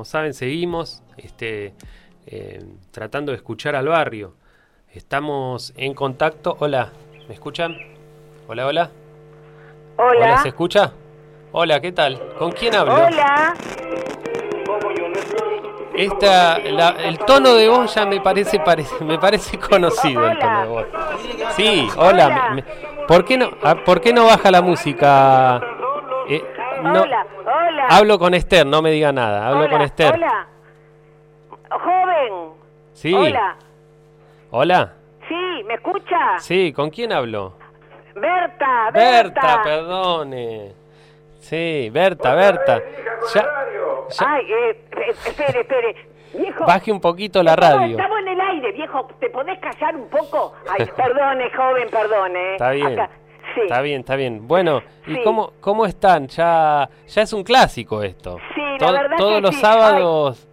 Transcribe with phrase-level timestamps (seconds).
[0.00, 1.74] como saben, seguimos este,
[2.26, 4.32] eh, tratando de escuchar al barrio.
[4.94, 6.56] Estamos en contacto.
[6.58, 6.88] Hola,
[7.28, 7.76] ¿me escuchan?
[8.48, 8.90] Hola, hola.
[9.98, 10.38] Hola.
[10.40, 10.92] ¿se escucha?
[11.52, 12.18] Hola, ¿qué tal?
[12.38, 12.94] ¿Con quién hablo?
[12.94, 13.52] Hola.
[15.94, 20.62] Esta, la- el tono de voz ya me parece, parece me parece conocido el tono
[20.62, 20.86] de voz.
[21.56, 22.26] Sí, hola.
[22.26, 22.50] Hola.
[22.54, 25.60] me- me- ¿Por qué no, ah, por qué no baja la música?
[26.82, 27.26] No- Hola.
[27.44, 27.86] Hola.
[27.90, 29.46] Hablo con Esther, no me diga nada.
[29.48, 30.14] Hablo Hola, con Esther.
[30.14, 30.46] Hola.
[31.70, 32.52] Joven.
[32.92, 33.14] Sí.
[33.14, 33.56] Hola.
[34.50, 34.92] Hola.
[35.28, 36.38] Sí, ¿me escucha?
[36.38, 37.54] Sí, ¿con quién hablo?
[38.14, 39.62] Berta, Berta, Berta.
[39.62, 40.72] perdone.
[41.38, 42.80] Sí, Berta, Berta.
[43.34, 43.42] Ya,
[44.10, 46.10] ya- Ay, eh, eh, espere, espere.
[46.32, 46.64] Viejo.
[46.64, 47.96] baje un poquito la estamos- radio.
[47.96, 49.06] Estamos en el aire, viejo.
[49.18, 50.54] ¿Te podés callar un poco?
[50.68, 52.52] Ay, perdone, joven, perdone.
[52.52, 52.98] Está bien.
[53.00, 53.10] Acá.
[53.54, 53.60] Sí.
[53.62, 54.46] Está bien, está bien.
[54.46, 55.20] Bueno, ¿y Sí.
[55.24, 56.28] cómo, cómo están?
[56.28, 58.38] Ya, ya es un clásico esto.
[58.54, 59.60] Sí, la To- verdad Todos que los sí.
[59.60, 60.46] sábados.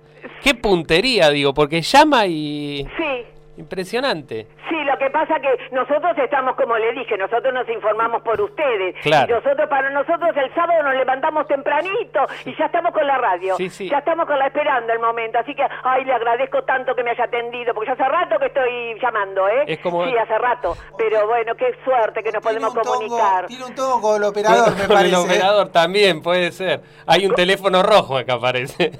[0.43, 2.87] Qué puntería, digo, porque llama y...
[2.97, 3.25] Sí.
[3.57, 4.47] Impresionante.
[4.69, 8.95] Sí, lo que pasa que nosotros estamos, como le dije, nosotros nos informamos por ustedes.
[9.01, 9.27] Claro.
[9.29, 13.55] Y nosotros, para nosotros el sábado nos levantamos tempranito y ya estamos con la radio.
[13.57, 13.89] Sí, sí.
[13.89, 15.39] Ya estamos con la esperando el momento.
[15.39, 18.45] Así que, ay, le agradezco tanto que me haya atendido, porque ya hace rato que
[18.47, 19.63] estoy llamando, ¿eh?
[19.67, 20.75] Es como- Sí, hace rato.
[20.97, 23.35] Pero bueno, qué suerte que nos podemos tiene comunicar.
[23.35, 25.15] Tongo, tiene un tongo con el operador, me Con parece.
[25.15, 26.81] el operador también puede ser.
[27.07, 28.91] Hay un teléfono rojo acá aparece.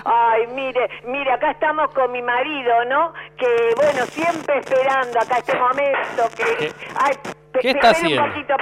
[0.00, 3.12] Eh, ay, mire, mire, acá estamos con mi marido, ¿no?
[3.36, 6.44] Que, bueno, siempre esperando acá este momento que...
[6.56, 7.12] ¿Qué- ay,
[7.52, 8.24] pe- qué está haciendo?
[8.24, 8.54] Un poquito,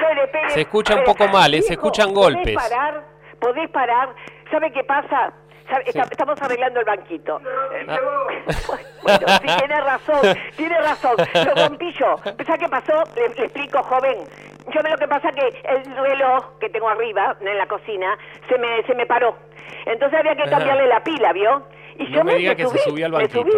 [0.49, 1.63] Se escucha un poco mal, ¿eh?
[1.63, 2.55] Se escuchan golpes.
[2.55, 3.05] ¿Podés parar?
[3.41, 4.09] ¿Podés parar?
[4.51, 5.33] ¿Sabe qué pasa?
[5.69, 5.85] ¿Sabe?
[5.85, 5.91] Sí.
[5.91, 7.41] Está- estamos arreglando el banquito.
[7.73, 7.97] Eh, Ah.
[9.03, 10.21] Bueno, sí, tiene razón,
[10.57, 11.15] tiene razón.
[11.47, 12.17] Lo rompí yo.
[12.45, 13.05] ¿Sabes qué pasó?
[13.15, 14.19] Le, le explico, joven.
[14.75, 18.19] Yo me lo que pasa que el reloj que tengo arriba, en la cocina,
[18.51, 19.35] se me, se me paró.
[19.89, 21.63] Entonces había que cambiarle la pila, ¿vio?
[21.99, 23.51] Y No me diga que se subió al me subí.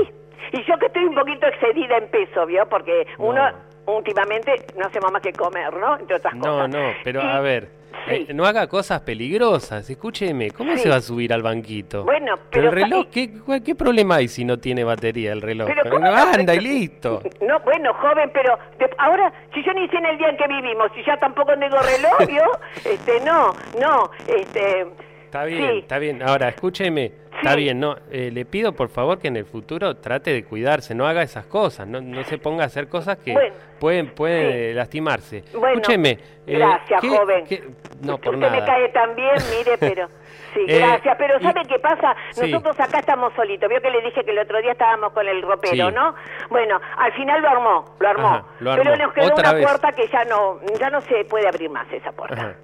[0.52, 2.66] Y yo que estoy un poquito excedida en peso, ¿vio?
[2.68, 3.42] Porque uno
[3.86, 5.98] últimamente no hacemos más que comer, ¿no?
[5.98, 6.68] Entre otras No, cosas.
[6.70, 7.68] no, pero Y- a ver,
[8.08, 8.26] sí.
[8.28, 9.88] eh, no haga cosas peligrosas.
[9.90, 10.78] Escúcheme, ¿cómo Sí.
[10.78, 12.04] se va a subir al banquito?
[12.04, 13.30] Bueno, pero el reloj, ¿qué,
[13.64, 15.66] qué problema hay si no tiene batería el reloj?
[15.68, 16.32] Pero Pero ¿cómo no, no?
[16.32, 17.20] anda y listo.
[17.42, 20.46] No, bueno, joven, pero de- ahora, si yo ni sé en el día en que
[20.48, 22.44] vivimos, si ya tampoco tengo reloj, ¿vio?
[22.84, 24.86] Este, no, no, este...
[25.30, 25.78] Está bien, sí.
[25.78, 26.22] está bien.
[26.24, 30.32] Ahora, escúcheme, está bien, no, eh, le pido por favor que en el futuro trate
[30.32, 33.54] de cuidarse, no haga esas cosas, no, no se ponga a hacer cosas que Bueno,
[33.78, 34.58] pueden, pueden sí.
[34.58, 35.44] eh, lastimarse.
[35.52, 36.10] Bueno, escúcheme.
[36.10, 37.44] eh, gracias, ¿qué- joven.
[37.46, 37.62] qué-
[38.02, 38.64] No, Usted por me nada.
[38.64, 40.08] cae tan bien, mire, pero...
[40.52, 42.16] Sí, Eh, gracias, pero y- ¿sabe qué pasa?
[42.32, 42.50] Sí.
[42.50, 43.68] Nosotros acá estamos solitos.
[43.68, 45.94] Vio que le dije que el otro día estábamos con el ropero, Sí.
[45.94, 46.12] ¿no?
[46.48, 48.26] Bueno, al final lo armó, lo armó.
[48.26, 48.82] Ajá, lo armó.
[48.82, 49.64] Pero nos quedó Otra una vez.
[49.64, 52.34] puerta que ya no, ya no se puede abrir más esa puerta.
[52.34, 52.54] Ajá.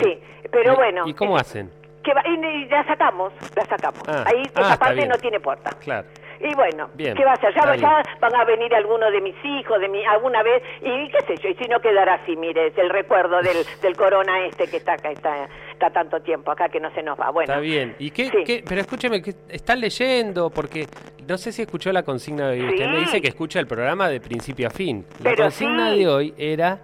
[0.00, 0.16] Sí,
[0.52, 1.02] pero bueno.
[1.08, 1.72] ¿Y cómo hacen?
[2.04, 4.02] Que va- y, la sacamos, la sacamos.
[4.06, 5.70] Ah, Ahí ah, esa parte no tiene puerta.
[5.80, 6.06] Claro.
[6.40, 7.54] Y bueno, Bien, ¿qué va a hacer?
[7.54, 11.20] Ya, ya van a venir algunos de mis hijos, de mi, alguna vez, y qué
[11.26, 14.66] sé yo, y si no quedará así, mire, es el recuerdo del, del corona este
[14.66, 17.30] que está acá, está, está tanto tiempo acá que no se nos va.
[17.30, 17.94] Bueno, Está bien.
[17.98, 18.44] ¿Y qué, Sí.
[18.44, 20.50] qué- Pero escúcheme, ¿qué están leyendo?
[20.50, 20.86] Porque
[21.26, 22.68] no sé si escuchó la consigna de hoy.
[22.68, 25.06] Usted me dice que escucha el programa de principio a fin.
[25.22, 26.00] La Pero consigna sí.
[26.00, 26.78] de hoy era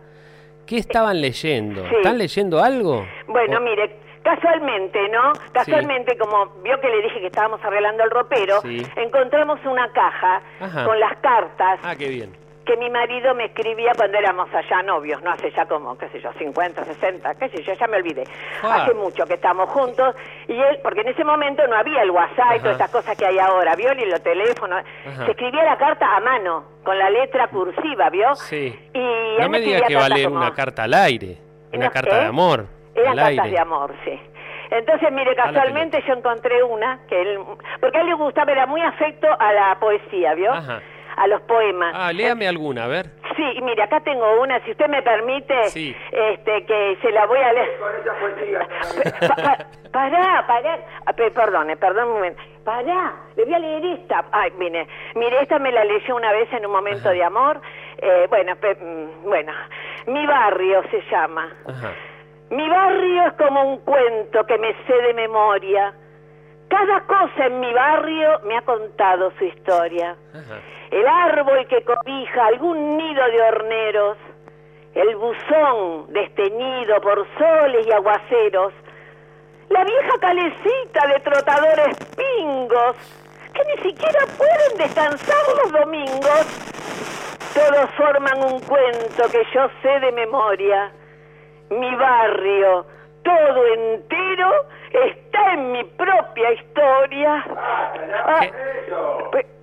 [0.64, 1.84] ¿qué estaban leyendo?
[1.84, 3.04] ¿Están leyendo algo?
[3.26, 5.32] Bueno, O- mire, casualmente, ¿no?
[5.53, 8.86] Casualmente, como vio que le dije que estábamos arreglando el ropero, Sí.
[8.97, 10.84] encontramos una caja Ajá.
[10.84, 12.36] con las cartas Ah, qué bien.
[12.64, 16.20] que mi marido me escribía cuando éramos allá novios, no hace ya como, qué sé
[16.20, 18.22] yo, 50, 60, qué sé yo, ya me olvidé.
[18.62, 18.82] Ah.
[18.84, 20.14] Hace mucho que estamos juntos
[20.47, 23.26] y él, porque en ese momento no había el WhatsApp y todas estas cosas que
[23.26, 23.92] hay ahora, ¿vio?
[23.94, 24.84] Ni los teléfonos.
[25.04, 25.25] Ajá.
[25.25, 28.34] Se escribía la carta a mano, con la letra cursiva, ¿vio?
[28.36, 28.78] Sí.
[28.94, 31.38] Y No me diga que va a cartas leer como- una carta al aire.
[31.72, 32.16] Una ¿No carta qué?
[32.16, 32.66] de amor.
[32.95, 33.51] Eran cartas aire.
[33.51, 34.21] de amor, sí.
[34.71, 37.39] Entonces, mire, casualmente yo encontré una que él,
[37.81, 40.53] porque a él le gustaba, era muy afecto a la poesía, ¿vio?
[40.53, 40.81] Ajá.
[41.17, 41.93] A los poemas.
[41.97, 43.06] Ah, léame alguna, a ver.
[43.37, 45.95] Sí, mire, acá tengo una, si usted me permite, Sí.
[46.12, 47.71] este, que se la voy a leer.
[49.28, 49.59] Pa- pa-
[49.93, 52.41] pará, pará, Ah, pe- perdone, perdón un momento.
[52.65, 54.25] Pará, le voy a leer esta.
[54.31, 54.86] Ay, mire,
[55.16, 57.10] mire, esta me la leyó una vez en un momento Ajá.
[57.10, 57.60] de amor.
[57.98, 59.53] Eh, bueno, pe- mm, bueno,
[60.07, 61.53] mi barrio se llama.
[61.69, 61.93] Ajá.
[62.50, 65.94] Mi barrio es como un cuento que me sé de memoria.
[66.68, 70.16] Cada cosa en mi barrio me ha contado su historia.
[70.34, 70.58] Ajá.
[70.91, 74.18] El árbol que cobija algún nido de horneros,
[74.94, 78.72] el buzón desteñido por soles y aguaceros,
[79.68, 82.97] la vieja calecita de trotadores pingos,
[83.54, 86.70] que ni siquiera pueden descansar los domingos,
[87.54, 90.91] todos forman un cuento que yo sé de memoria.
[91.71, 92.84] Mi barrio,
[93.22, 94.51] todo entero,
[94.93, 97.45] está en mi propia historia.
[98.27, 98.47] Ah,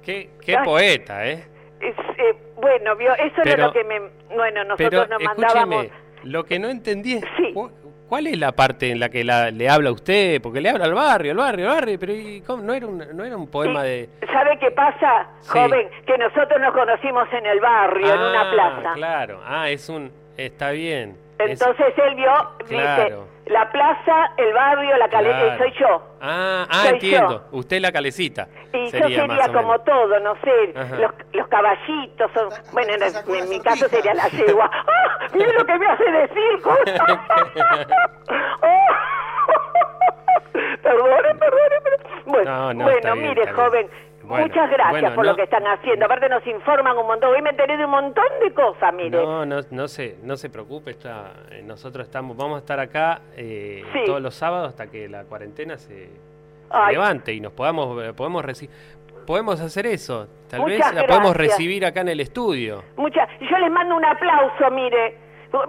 [0.03, 0.63] Qué, qué Ay.
[0.65, 1.43] poeta, ¿eh?
[1.81, 3.99] es, eh, bueno, vio, eso era Pero- lo que me...
[4.33, 5.87] Bueno, nosotros Pero nos mandábamos...
[6.23, 7.51] lo que no entendí es Sí.
[7.53, 7.69] cu-
[8.07, 10.85] cuál es la parte en la que la- le habla a usted, porque le habla
[10.85, 12.63] al barrio, al barrio, al barrio, pero ¿y cómo?
[12.63, 15.49] no era un, no era un poema de ¿Sabe qué pasa, Sí.
[15.59, 15.89] joven?
[16.05, 18.93] Que nosotros nos conocimos en el barrio, en una Ah, plaza.
[18.93, 21.17] Claro, ah, es un está bien.
[21.39, 22.31] Es- Entonces él vio,
[22.67, 25.57] dice, la plaza, el barrio, la caleta, claro.
[25.59, 26.01] soy yo.
[26.21, 27.45] Ah, ah, Soy entiendo.
[27.51, 28.47] Usted la calecita.
[28.73, 33.03] Y sería yo sería como todo, no sé, los, los caballitos, son, bueno, en,
[33.35, 34.69] en mi caso sería la yegua.
[34.73, 35.27] ¡Ah!
[35.33, 36.61] Mire lo que me hace decir,
[40.83, 41.97] Perdone, perdone, pero...
[42.25, 43.55] Bueno, No, no, bueno mire, bien.
[43.55, 43.89] joven,
[44.27, 46.05] Bueno, muchas gracias bueno, por no- lo que están haciendo.
[46.05, 47.33] Aparte nos informan un montón.
[47.33, 49.09] Hoy me enteré de un montón de cosas, mire.
[49.11, 53.21] No, no, no se, no se preocupe, está, eh, nosotros estamos, vamos a estar acá
[53.35, 53.99] eh, Sí.
[54.05, 56.09] todos los sábados hasta que la cuarentena se,
[56.91, 58.69] levante y nos podamos, eh, podemos reci-
[59.25, 60.27] podemos hacer eso.
[60.49, 62.83] Tal vez Muchas la podemos recibir acá en el estudio.
[62.97, 65.17] Mucha, yo les mando un aplauso, mire.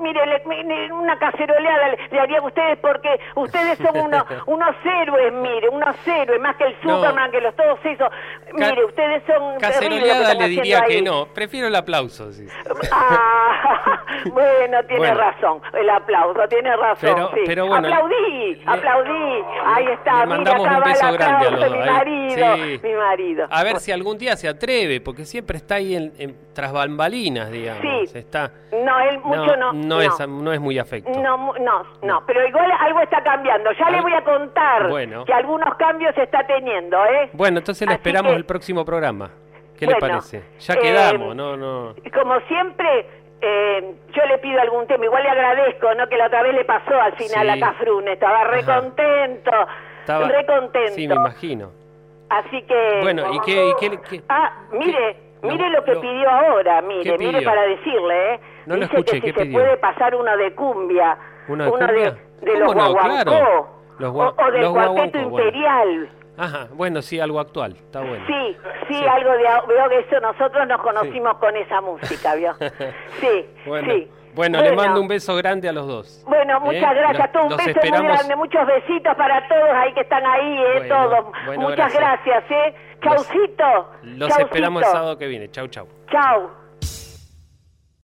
[0.01, 5.33] Mire, le- una caceroleada le, le haría a ustedes porque ustedes son unos, unos héroes,
[5.33, 6.97] mire, unos héroes, más que el No.
[6.97, 8.09] Superman, que los todos esos.
[8.53, 11.03] Mire, ustedes son Caceroleada le diría que ahí.
[11.03, 12.33] no, prefiero el aplauso.
[12.33, 12.47] sí.
[12.93, 14.03] Ah,
[14.33, 15.15] bueno, tiene Bueno.
[15.21, 16.97] razón, el aplauso, tiene razón.
[17.15, 17.41] Pero- sí.
[17.47, 19.45] pero bueno, aplaudí, aplaudí.
[19.65, 21.91] Ahí está, le mira, acá un va beso grande a los aplauso, dos, mi ¿eh?
[21.93, 22.81] marido, Sí.
[22.83, 23.47] mi marido.
[23.51, 27.51] A ver si algún día se atreve, porque siempre está ahí en, en- tras bambalinas,
[27.51, 27.83] digamos.
[28.11, 28.19] Sí.
[28.19, 29.57] Está, No, él mucho no.
[29.57, 29.68] no,
[30.01, 31.11] Es, no es muy afecto.
[31.21, 33.71] No, no, no, pero igual algo está cambiando.
[33.73, 35.25] Ya le Al- voy a contar Bueno.
[35.25, 37.31] que algunos cambios se está teniendo, ¿eh?
[37.33, 39.31] Bueno, entonces Así esperamos que- el próximo programa.
[39.79, 40.43] ¿Qué le parece?
[40.59, 41.95] Ya eh, quedamos, no, no.
[42.13, 43.07] Como siempre,
[43.41, 45.05] eh, yo le pido algún tema.
[45.05, 46.09] Igual le agradezco, ¿no?
[46.09, 47.63] Que la otra vez le pasó al final Sí.
[47.63, 48.13] a Cafrune.
[48.15, 48.81] Estaba re Ajá.
[48.81, 49.51] contento.
[50.01, 50.93] Estaba, re contento.
[50.95, 51.71] Sí, me imagino.
[52.29, 52.99] Así que...
[53.03, 56.83] Bueno, ¿y qué- y qué- qué- ah, mire, qué- mire lo- lo que pidió ahora,
[56.83, 58.41] mire, ¿Qué mire para decirle, ¿eh?
[58.69, 59.59] No lo Dice escuché, que si ¿qué se pidió?
[59.61, 61.17] puede pasar uno de cumbia.
[61.49, 62.17] ¿Uno de uno cumbia?
[62.41, 62.93] de, de los ¿Cómo no?
[62.93, 63.25] guaguancó.
[63.31, 63.69] Claro.
[63.99, 65.47] Los gua- o, o del los cuarteto guaguancó, bueno.
[65.49, 66.09] imperial.
[66.37, 68.25] Ajá, bueno, sí, algo actual, está bueno.
[68.29, 68.57] Sí,
[68.87, 69.05] sí, Sí.
[69.07, 72.53] algo de veo que eso nosotros nos conocimos con esa música, ¿vio?
[73.21, 74.09] Sí, Bueno, sí.
[74.35, 76.25] bueno, le mando un beso grande a los dos.
[76.29, 76.95] Bueno, muchas ¿Eh?
[76.95, 77.33] gracias.
[77.33, 80.59] Todo un los beso esperamos- muy grande, muchos besitos para todos ahí que están ahí,
[80.63, 81.25] eh, Bueno, todos.
[81.47, 82.45] bueno, muchas gracias.
[82.47, 82.75] gracias, eh.
[83.03, 83.65] Los- Chaucito.
[84.03, 84.47] Los chaucito.
[84.47, 85.51] esperamos el sábado que viene.
[85.51, 85.89] Chau, chau.
[86.11, 86.51] Chau.